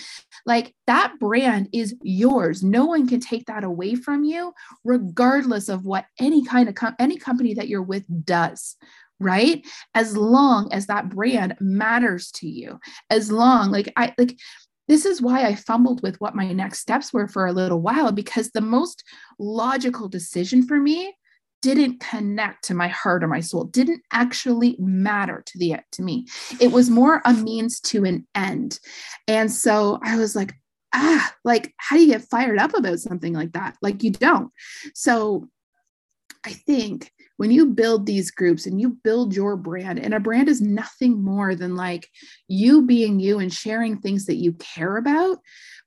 Like 0.45 0.75
that 0.85 1.13
brand 1.19 1.69
is 1.71 1.95
yours. 2.03 2.63
No 2.63 2.85
one 2.85 3.07
can 3.07 3.21
take 3.21 3.45
that 3.45 3.63
away 3.63 3.95
from 3.95 4.25
you 4.25 4.53
regardless 4.83 5.69
of 5.69 5.85
what 5.85 6.05
any 6.19 6.43
kind 6.43 6.67
of 6.67 6.75
com- 6.75 6.95
any 6.99 7.17
company 7.17 7.53
that 7.53 7.69
you're 7.69 7.81
with 7.81 8.03
does 8.25 8.75
right? 9.19 9.65
As 9.93 10.15
long 10.15 10.71
as 10.71 10.87
that 10.87 11.09
brand 11.09 11.55
matters 11.59 12.31
to 12.33 12.47
you. 12.47 12.79
As 13.09 13.31
long 13.31 13.71
like 13.71 13.91
i 13.95 14.13
like 14.17 14.37
this 14.87 15.05
is 15.05 15.21
why 15.21 15.45
i 15.45 15.55
fumbled 15.55 16.01
with 16.01 16.19
what 16.19 16.35
my 16.35 16.51
next 16.51 16.79
steps 16.79 17.13
were 17.13 17.27
for 17.27 17.45
a 17.45 17.53
little 17.53 17.79
while 17.81 18.11
because 18.11 18.49
the 18.49 18.61
most 18.61 19.03
logical 19.37 20.07
decision 20.07 20.65
for 20.65 20.79
me 20.79 21.13
didn't 21.61 21.99
connect 21.99 22.63
to 22.65 22.73
my 22.73 22.87
heart 22.87 23.23
or 23.23 23.27
my 23.27 23.41
soul. 23.41 23.65
Didn't 23.65 24.01
actually 24.13 24.77
matter 24.79 25.43
to 25.45 25.57
the 25.57 25.75
to 25.91 26.01
me. 26.01 26.25
It 26.59 26.71
was 26.71 26.89
more 26.89 27.21
a 27.25 27.33
means 27.33 27.79
to 27.81 28.05
an 28.05 28.25
end. 28.33 28.79
And 29.27 29.51
so 29.51 29.99
i 30.03 30.17
was 30.17 30.35
like 30.35 30.53
ah 30.93 31.33
like 31.43 31.73
how 31.77 31.95
do 31.95 32.01
you 32.01 32.11
get 32.13 32.23
fired 32.23 32.57
up 32.59 32.73
about 32.73 32.99
something 32.99 33.33
like 33.33 33.53
that? 33.53 33.77
Like 33.81 34.03
you 34.03 34.11
don't. 34.11 34.51
So 34.93 35.47
i 36.45 36.53
think 36.53 37.11
when 37.39 37.51
you 37.51 37.67
build 37.67 38.05
these 38.05 38.31
groups 38.31 38.65
and 38.65 38.81
you 38.81 38.97
build 39.01 39.33
your 39.33 39.55
brand, 39.55 39.97
and 39.97 40.13
a 40.13 40.19
brand 40.19 40.49
is 40.49 40.59
nothing 40.59 41.23
more 41.23 41.55
than 41.55 41.73
like 41.73 42.09
you 42.49 42.85
being 42.85 43.17
you 43.17 43.39
and 43.39 43.53
sharing 43.53 43.97
things 43.97 44.25
that 44.25 44.35
you 44.35 44.51
care 44.51 44.97
about. 44.97 45.37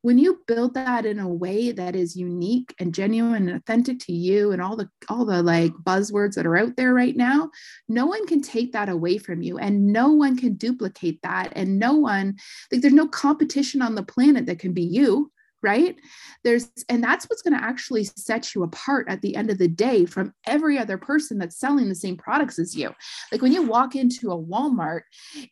When 0.00 0.16
you 0.16 0.40
build 0.46 0.72
that 0.72 1.04
in 1.04 1.18
a 1.18 1.28
way 1.28 1.70
that 1.70 1.94
is 1.94 2.16
unique 2.16 2.74
and 2.80 2.94
genuine 2.94 3.50
and 3.50 3.58
authentic 3.58 3.98
to 4.00 4.14
you 4.14 4.52
and 4.52 4.62
all 4.62 4.76
the 4.76 4.88
all 5.10 5.26
the 5.26 5.42
like 5.42 5.72
buzzwords 5.72 6.36
that 6.36 6.46
are 6.46 6.56
out 6.56 6.76
there 6.76 6.94
right 6.94 7.14
now, 7.14 7.50
no 7.86 8.06
one 8.06 8.26
can 8.26 8.40
take 8.40 8.72
that 8.72 8.88
away 8.88 9.18
from 9.18 9.42
you 9.42 9.58
and 9.58 9.92
no 9.92 10.10
one 10.10 10.38
can 10.38 10.54
duplicate 10.54 11.20
that 11.20 11.52
and 11.54 11.78
no 11.78 11.92
one 11.92 12.34
like 12.72 12.80
there's 12.80 12.94
no 12.94 13.06
competition 13.06 13.82
on 13.82 13.94
the 13.94 14.02
planet 14.02 14.46
that 14.46 14.58
can 14.58 14.72
be 14.72 14.82
you 14.82 15.30
right? 15.62 15.96
There's 16.44 16.70
and 16.88 17.02
that's 17.02 17.26
what's 17.26 17.42
going 17.42 17.58
to 17.58 17.64
actually 17.64 18.04
set 18.04 18.54
you 18.54 18.62
apart 18.62 19.06
at 19.08 19.22
the 19.22 19.36
end 19.36 19.50
of 19.50 19.58
the 19.58 19.68
day 19.68 20.04
from 20.04 20.34
every 20.46 20.78
other 20.78 20.98
person 20.98 21.38
that's 21.38 21.58
selling 21.58 21.88
the 21.88 21.94
same 21.94 22.16
products 22.16 22.58
as 22.58 22.76
you. 22.76 22.92
Like 23.30 23.42
when 23.42 23.52
you 23.52 23.62
walk 23.62 23.94
into 23.94 24.30
a 24.30 24.38
walmart 24.38 25.02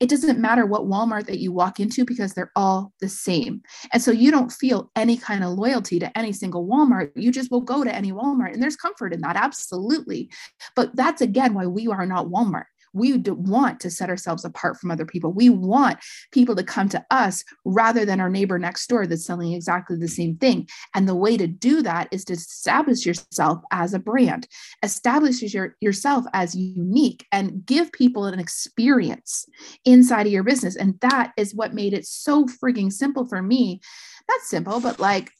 it 0.01 0.09
doesn't 0.09 0.39
matter 0.39 0.67
what 0.67 0.83
walmart 0.83 1.27
that 1.27 1.39
you 1.39 1.53
walk 1.53 1.81
into 1.81 2.05
because 2.05 2.35
they're 2.35 2.53
all 2.57 2.93
the 3.01 3.09
same. 3.09 3.63
And 3.93 4.03
so 4.03 4.11
you 4.11 4.31
don't 4.31 4.53
feel 4.53 4.91
any 4.97 5.17
kind 5.17 5.45
of 5.45 5.51
loyalty 5.51 5.99
to 6.01 6.19
any 6.19 6.33
single 6.33 6.67
walmart. 6.67 7.13
You 7.15 7.31
just 7.31 7.51
will 7.51 7.61
go 7.61 7.85
to 7.85 7.95
any 7.95 8.13
walmart 8.13 8.53
and 8.53 8.63
there's 8.63 8.77
comfort 8.77 9.13
in 9.13 9.21
that 9.21 9.37
absolutely. 9.37 10.31
But 10.75 10.95
that's 10.97 11.21
again 11.21 11.55
why 11.55 11.67
we 11.67 11.87
are 11.89 12.07
not 12.07 12.27
walmart 12.27 12.65
we 12.93 13.19
want 13.19 13.81
to 13.81 13.91
set 13.91 14.11
ourselves 14.11 14.45
apart 14.45 14.79
from 14.79 14.91
other 14.91 15.07
people. 15.07 15.33
We 15.33 15.51
want 15.51 15.99
people 16.33 16.57
to 16.57 16.63
come 16.63 16.89
to 16.91 17.05
us 17.11 17.45
rather 17.65 18.05
than 18.05 18.21
our 18.21 18.31
neighbor 18.31 18.59
next 18.59 18.87
door 18.89 19.07
that's 19.07 19.25
selling 19.25 19.53
exactly 19.53 19.97
the 19.97 20.09
same 20.09 20.37
thing. 20.37 20.69
And 20.95 21.09
the 21.09 21.15
way 21.15 21.37
to 21.37 21.47
do 21.47 21.83
that 21.83 22.09
is 22.11 22.25
to 22.27 22.35
establish 22.35 23.07
yourself 23.07 23.61
as 23.71 23.95
a 23.95 23.99
brand, 23.99 24.49
establish 24.83 25.43
your, 25.43 25.77
yourself 25.81 26.25
as 26.33 26.55
unique, 26.55 27.27
and 27.33 27.65
give 27.65 27.93
people 27.93 28.27
an 28.27 28.39
experience 28.39 29.47
inside 29.85 30.27
of 30.27 30.33
your 30.33 30.45
business. 30.45 30.77
And 30.77 30.99
that 31.01 31.33
is 31.37 31.55
what 31.55 31.75
made 31.75 31.93
it 31.93 32.07
so 32.07 32.47
frigging 32.47 32.93
simple 32.93 33.27
for 33.27 33.43
me. 33.43 33.81
Not 34.29 34.41
simple, 34.43 34.81
but 34.81 35.01
like 35.01 35.31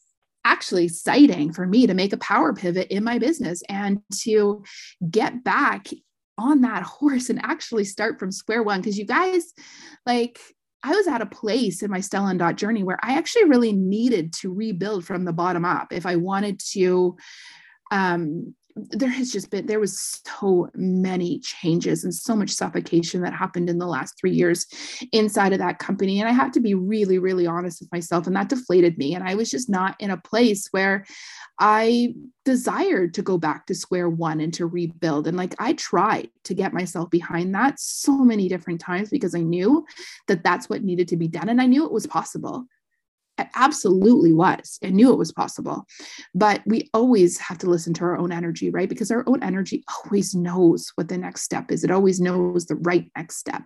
actually 0.45 0.87
exciting 0.87 1.53
for 1.53 1.67
me 1.67 1.87
to 1.87 1.95
make 1.95 2.13
a 2.13 2.19
power 2.19 2.55
pivot 2.55 2.89
in 2.89 3.05
my 3.05 3.19
business 3.19 3.63
and 3.69 4.01
to 4.23 4.63
get 5.11 5.45
back 5.45 5.89
on 6.41 6.63
that 6.63 6.83
horse 6.99 7.31
and 7.31 7.41
actually 7.43 7.85
start 7.85 8.19
from 8.19 8.33
square 8.33 8.63
one. 8.63 8.81
Because 8.81 8.99
you 8.99 9.07
guys, 9.07 9.53
like, 10.07 10.41
I 10.83 10.93
was 10.93 11.07
at 11.07 11.21
a 11.21 11.27
place 11.27 11.83
in 11.83 11.91
my 11.91 12.01
Stella 12.01 12.31
and 12.31 12.39
Dot 12.39 12.57
journey 12.57 12.83
where 12.83 12.99
I 13.03 13.19
actually 13.19 13.45
really 13.45 13.73
needed 13.73 14.33
to 14.35 14.53
rebuild 14.53 15.05
from 15.05 15.25
the 15.25 15.33
bottom 15.33 15.65
up 15.65 15.93
if 15.93 16.07
I 16.07 16.17
wanted 16.17 16.59
to 16.73 17.17
um, 17.91 18.55
there 18.77 19.09
has 19.09 19.31
just 19.31 19.51
been 19.51 19.67
there 19.67 19.81
was 19.81 20.21
so 20.27 20.69
many 20.75 21.39
changes 21.41 22.05
and 22.05 22.15
so 22.15 22.35
much 22.37 22.51
suffocation 22.51 23.23
that 23.23 23.35
happened 23.35 23.69
in 23.69 23.79
the 23.79 23.87
last 23.87 24.19
three 24.19 24.33
years 24.33 24.67
inside 25.13 25.53
of 25.53 25.59
that 25.59 25.79
company. 25.79 26.21
And 26.21 26.29
i 26.29 26.33
have 26.33 26.53
to 26.53 26.61
be 26.61 26.75
really 26.75 27.19
really 27.19 27.47
honest 27.47 27.81
with 27.81 27.93
myself 27.93 28.27
and 28.27 28.37
that 28.37 28.49
deflated 28.49 28.99
me. 28.99 29.15
And 29.15 29.25
i 29.25 29.35
was 29.35 29.51
just 29.51 29.69
not 29.69 29.97
in 29.99 30.11
a 30.11 30.17
place 30.17 30.69
where 30.71 31.05
i 31.59 32.15
desired 32.45 33.15
to 33.15 33.23
go 33.23 33.37
back 33.39 33.67
to 33.67 33.75
square 33.75 34.09
one 34.09 34.41
and 34.41 34.53
to 34.55 34.67
rebuild. 34.67 35.27
And 35.27 35.37
like 35.37 35.55
i 35.59 35.73
tried 35.75 36.31
to 36.45 36.55
get 36.55 36.73
myself 36.73 37.11
behind 37.11 37.55
that 37.55 37.79
so 37.79 38.17
many 38.19 38.49
different 38.49 38.81
times 38.81 39.11
because 39.11 39.35
i 39.35 39.41
knew 39.41 39.85
that 40.29 40.45
that's 40.45 40.69
what 40.69 40.85
needed 40.85 41.09
to 41.09 41.17
be 41.17 41.29
done 41.29 41.49
and 41.49 41.61
i 41.61 41.67
knew 41.67 41.85
it 41.85 41.93
was 41.93 42.07
possible 42.07 42.67
it 43.41 43.49
absolutely 43.55 44.33
was 44.33 44.79
and 44.83 44.95
knew 44.95 45.13
it 45.13 45.19
was 45.19 45.33
possible. 45.33 45.87
But 46.35 46.63
we 46.67 46.91
always 46.95 47.39
have 47.39 47.59
to 47.59 47.71
listen 47.71 47.95
to 47.95 48.05
our 48.05 48.17
own 48.17 48.33
energy, 48.33 48.71
right? 48.71 48.89
Because 48.89 49.11
our 49.11 49.25
own 49.27 49.43
energy 49.43 49.85
always 50.05 50.35
knows 50.35 50.93
what 50.95 51.09
the 51.09 51.19
next 51.19 51.43
step 51.43 51.71
is. 51.71 51.85
It 51.85 51.91
always 51.91 52.21
knows 52.21 52.67
the 52.67 52.77
right 52.77 53.11
next 53.17 53.37
step. 53.39 53.63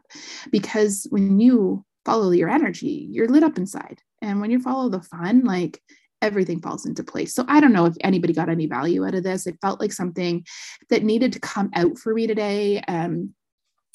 Because 0.50 1.07
when 1.11 1.40
you 1.40 1.85
follow 2.04 2.31
your 2.31 2.50
energy, 2.50 3.09
you're 3.11 3.28
lit 3.28 3.43
up 3.43 3.59
inside. 3.59 4.00
And 4.23 4.40
when 4.40 4.50
you 4.50 4.61
follow 4.61 4.88
the 4.88 5.02
fun, 5.02 5.45
like 5.45 5.81
everything 6.23 6.61
falls 6.61 6.87
into 6.87 7.04
place. 7.04 7.35
So 7.35 7.45
I 7.49 7.61
don't 7.61 7.73
know 7.73 7.85
if 7.85 7.97
anybody 8.00 8.33
got 8.33 8.49
any 8.49 8.66
value 8.66 9.07
out 9.07 9.14
of 9.14 9.25
this. 9.25 9.47
It 9.47 9.59
felt 9.61 9.81
like 9.81 9.93
something 9.93 10.45
that 10.88 11.02
needed 11.02 11.33
to 11.35 11.40
come 11.40 11.71
out 11.75 11.99
for 11.99 12.14
me 12.14 12.26
today. 12.26 12.81
Um, 12.88 13.35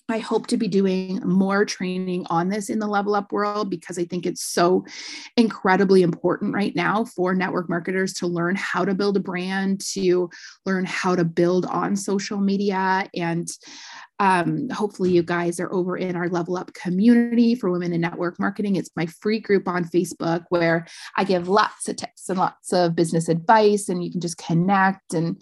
I 0.10 0.20
hope 0.20 0.48
to 0.48 0.58
be 0.58 0.68
doing 0.68 1.22
more 1.24 1.66
training 1.66 2.26
on 2.30 2.50
this 2.50 2.70
in 2.70 2.80
the 2.80 2.88
level 2.88 3.16
up 3.16 3.32
world 3.32 3.70
because 3.70 3.98
I 3.98 4.06
think 4.06 4.26
it's 4.26 4.44
so 4.44 4.86
incredibly 5.38 6.02
important 6.02 6.54
right 6.54 6.76
now 6.76 7.06
for 7.06 7.34
network 7.36 7.70
marketers 7.70 8.14
to 8.16 8.28
learn 8.28 8.56
how 8.56 8.86
to 8.86 8.94
build 8.94 9.18
a 9.18 9.22
brand, 9.22 9.82
to 9.94 10.30
learn 10.66 10.86
how 10.86 11.16
to 11.16 11.24
build 11.24 11.66
on 11.66 11.96
social 11.96 12.40
media. 12.40 13.08
And 13.16 13.48
um, 14.20 14.70
hopefully, 14.70 15.12
you 15.12 15.24
guys 15.24 15.60
are 15.60 15.72
over 15.72 15.96
in 15.96 16.16
our 16.16 16.28
level 16.28 16.58
up 16.58 16.74
community 16.74 17.56
for 17.56 17.70
women 17.70 17.94
in 17.94 18.02
network 18.02 18.38
marketing. 18.38 18.76
It's 18.76 18.90
my 18.96 19.06
free 19.06 19.40
group 19.40 19.68
on 19.68 19.86
Facebook 19.86 20.44
where 20.50 20.86
I 21.18 21.24
give 21.24 21.48
lots 21.48 21.88
of 21.88 21.96
tips 21.96 22.28
and 22.28 22.38
lots 22.38 22.74
of 22.74 22.96
business 22.96 23.30
advice, 23.30 23.88
and 23.88 24.04
you 24.04 24.12
can 24.12 24.20
just 24.20 24.38
connect 24.38 25.14
and 25.14 25.42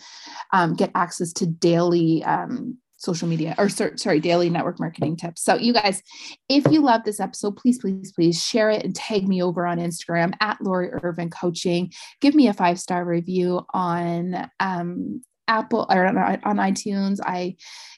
um, 0.54 0.76
get 0.76 0.92
access 0.94 1.34
to 1.34 1.48
daily. 1.48 2.24
Um, 2.24 2.78
social 2.98 3.28
media 3.28 3.56
or 3.58 3.70
sorry, 3.70 4.20
daily 4.20 4.50
network 4.50 4.80
marketing 4.80 5.16
tips. 5.16 5.44
So, 5.44 5.56
you 5.56 5.74
guys, 5.74 6.02
if 6.50 6.66
you 6.72 6.82
love 6.82 7.04
this 7.04 7.20
episode, 7.20 7.56
please, 7.56 7.80
please, 7.80 8.12
please 8.12 8.44
share 8.44 8.70
it 8.70 8.84
and 8.84 8.96
tag 8.96 9.28
me 9.28 9.42
over 9.42 9.66
on 9.66 9.78
Instagram 9.78 10.34
at 10.42 10.60
Lori 10.62 10.90
Irvin 10.92 11.30
Coaching. 11.30 11.92
Give 12.22 12.36
me 12.36 12.48
a 12.48 12.54
five 12.54 12.80
star 12.80 13.06
review 13.06 13.62
on 13.74 14.50
um, 14.60 15.22
Apple 15.48 15.86
or 15.90 16.06
on, 16.06 16.16
iTunes. 16.58 17.20
I 17.24 17.56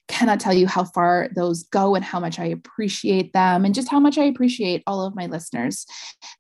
cannot 0.08 0.40
tell 0.40 0.54
you 0.54 0.68
how 0.68 0.84
far 0.84 1.30
those 1.36 1.64
go 1.64 1.96
and 1.96 2.04
how 2.04 2.20
much 2.20 2.40
I 2.40 2.46
appreciate 2.46 3.32
them 3.34 3.64
and 3.64 3.76
just 3.76 3.90
how 3.90 4.00
much 4.00 4.18
I 4.18 4.24
appreciate 4.24 4.84
all 4.88 5.06
of 5.06 5.16
my 5.16 5.28
listeners. 5.28 5.86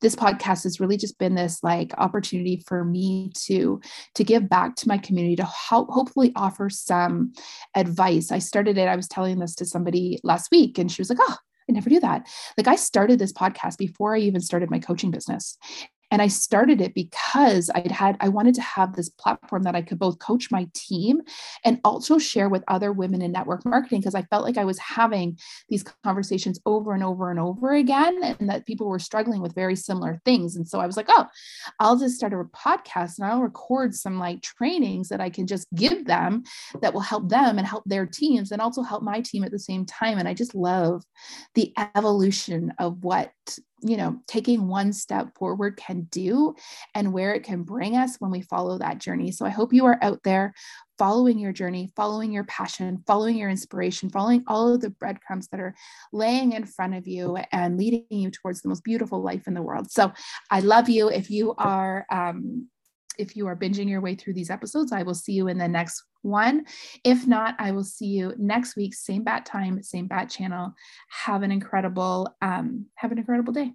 This 0.01 0.15
podcast 0.15 0.63
has 0.63 0.79
really 0.79 0.97
just 0.97 1.19
been 1.19 1.35
this 1.35 1.63
like 1.63 1.93
opportunity 1.97 2.63
for 2.67 2.83
me 2.83 3.31
to 3.45 3.79
to 4.15 4.23
give 4.23 4.49
back 4.49 4.75
to 4.77 4.87
my 4.87 4.97
community 4.97 5.35
to 5.37 5.45
help 5.45 5.91
hopefully 5.91 6.31
offer 6.35 6.69
some 6.69 7.33
advice. 7.75 8.31
I 8.31 8.39
started 8.39 8.77
it 8.77 8.87
I 8.87 8.95
was 8.95 9.07
telling 9.07 9.39
this 9.39 9.55
to 9.55 9.65
somebody 9.65 10.19
last 10.23 10.49
week 10.51 10.77
and 10.77 10.91
she 10.91 11.01
was 11.01 11.09
like, 11.09 11.19
"Oh, 11.21 11.35
I 11.69 11.71
never 11.71 11.89
do 11.89 11.99
that. 11.99 12.27
Like 12.57 12.67
I 12.67 12.75
started 12.75 13.19
this 13.19 13.33
podcast 13.33 13.77
before 13.77 14.15
I 14.15 14.19
even 14.19 14.41
started 14.41 14.71
my 14.71 14.79
coaching 14.79 15.11
business. 15.11 15.57
And 16.11 16.21
I 16.21 16.27
started 16.27 16.81
it 16.81 16.93
because 16.93 17.69
I'd 17.75 17.91
had, 17.91 18.17
I 18.19 18.29
wanted 18.29 18.55
to 18.55 18.61
have 18.61 18.95
this 18.95 19.09
platform 19.09 19.63
that 19.63 19.75
I 19.75 19.81
could 19.81 19.99
both 19.99 20.19
coach 20.19 20.49
my 20.51 20.67
team 20.73 21.21
and 21.63 21.79
also 21.83 22.17
share 22.17 22.49
with 22.49 22.63
other 22.67 22.91
women 22.91 23.21
in 23.21 23.31
network 23.31 23.65
marketing 23.65 24.01
because 24.01 24.15
I 24.15 24.23
felt 24.23 24.43
like 24.43 24.57
I 24.57 24.65
was 24.65 24.79
having 24.79 25.37
these 25.69 25.83
conversations 26.03 26.59
over 26.65 26.93
and 26.93 27.03
over 27.03 27.29
and 27.29 27.39
over 27.39 27.73
again 27.73 28.35
and 28.39 28.49
that 28.49 28.65
people 28.65 28.87
were 28.87 28.99
struggling 28.99 29.41
with 29.41 29.55
very 29.55 29.75
similar 29.75 30.19
things. 30.25 30.55
And 30.55 30.67
so 30.67 30.79
I 30.79 30.87
was 30.87 30.97
like, 30.97 31.07
oh, 31.09 31.27
I'll 31.79 31.97
just 31.97 32.15
start 32.15 32.33
a 32.33 32.37
podcast 32.37 33.19
and 33.19 33.27
I'll 33.27 33.41
record 33.41 33.93
some 33.93 34.17
like 34.17 34.41
trainings 34.41 35.09
that 35.09 35.21
I 35.21 35.29
can 35.29 35.45
just 35.45 35.67
give 35.75 36.05
them 36.05 36.43
that 36.81 36.93
will 36.93 37.01
help 37.01 37.29
them 37.29 37.57
and 37.57 37.67
help 37.67 37.83
their 37.85 38.05
teams 38.05 38.51
and 38.51 38.61
also 38.61 38.81
help 38.81 39.03
my 39.03 39.21
team 39.21 39.43
at 39.43 39.51
the 39.51 39.59
same 39.59 39.85
time. 39.85 40.17
And 40.17 40.27
I 40.27 40.33
just 40.33 40.55
love 40.55 41.03
the 41.53 41.73
evolution 41.95 42.73
of 42.79 43.03
what 43.03 43.31
you 43.81 43.95
know 43.95 44.19
taking 44.27 44.67
one 44.67 44.91
step 44.91 45.27
forward 45.37 45.77
can 45.77 46.01
do 46.11 46.53
and 46.95 47.13
where 47.13 47.33
it 47.33 47.43
can 47.43 47.63
bring 47.63 47.95
us 47.95 48.17
when 48.19 48.31
we 48.31 48.41
follow 48.41 48.77
that 48.77 48.99
journey. 48.99 49.31
So 49.31 49.45
i 49.45 49.49
hope 49.49 49.73
you 49.73 49.85
are 49.85 49.97
out 50.01 50.21
there 50.23 50.53
following 50.97 51.39
your 51.39 51.53
journey 51.53 51.89
following 51.95 52.31
your 52.31 52.43
passion 52.43 53.01
following 53.07 53.37
your 53.37 53.49
inspiration 53.49 54.09
following 54.09 54.43
all 54.47 54.73
of 54.73 54.81
the 54.81 54.89
breadcrumbs 54.89 55.47
that 55.47 55.61
are 55.61 55.73
laying 56.11 56.51
in 56.51 56.65
front 56.65 56.93
of 56.93 57.07
you 57.07 57.37
and 57.53 57.77
leading 57.77 58.05
you 58.09 58.29
towards 58.29 58.61
the 58.61 58.69
most 58.69 58.83
beautiful 58.83 59.21
life 59.21 59.47
in 59.47 59.53
the 59.53 59.61
world. 59.61 59.89
So 59.89 60.11
i 60.51 60.59
love 60.59 60.89
you. 60.89 61.09
If 61.09 61.29
you 61.29 61.55
are 61.57 62.05
um, 62.11 62.67
if 63.17 63.35
you 63.35 63.47
are 63.47 63.55
binging 63.55 63.89
your 63.89 64.01
way 64.01 64.15
through 64.15 64.33
these 64.33 64.49
episodes, 64.49 64.91
I 64.91 65.03
will 65.03 65.13
see 65.13 65.33
you 65.33 65.49
in 65.49 65.57
the 65.57 65.67
next 65.67 66.03
one. 66.21 66.65
If 67.03 67.27
not, 67.27 67.55
I 67.59 67.71
will 67.71 67.83
see 67.83 68.07
you 68.07 68.33
next 68.37 68.75
week, 68.75 68.93
same 68.93 69.23
bat 69.23 69.45
time, 69.45 69.81
same 69.83 70.07
bat 70.07 70.29
channel. 70.29 70.73
Have 71.09 71.43
an 71.43 71.51
incredible, 71.51 72.35
um, 72.41 72.85
have 72.95 73.11
an 73.11 73.17
incredible 73.17 73.53
day. 73.53 73.73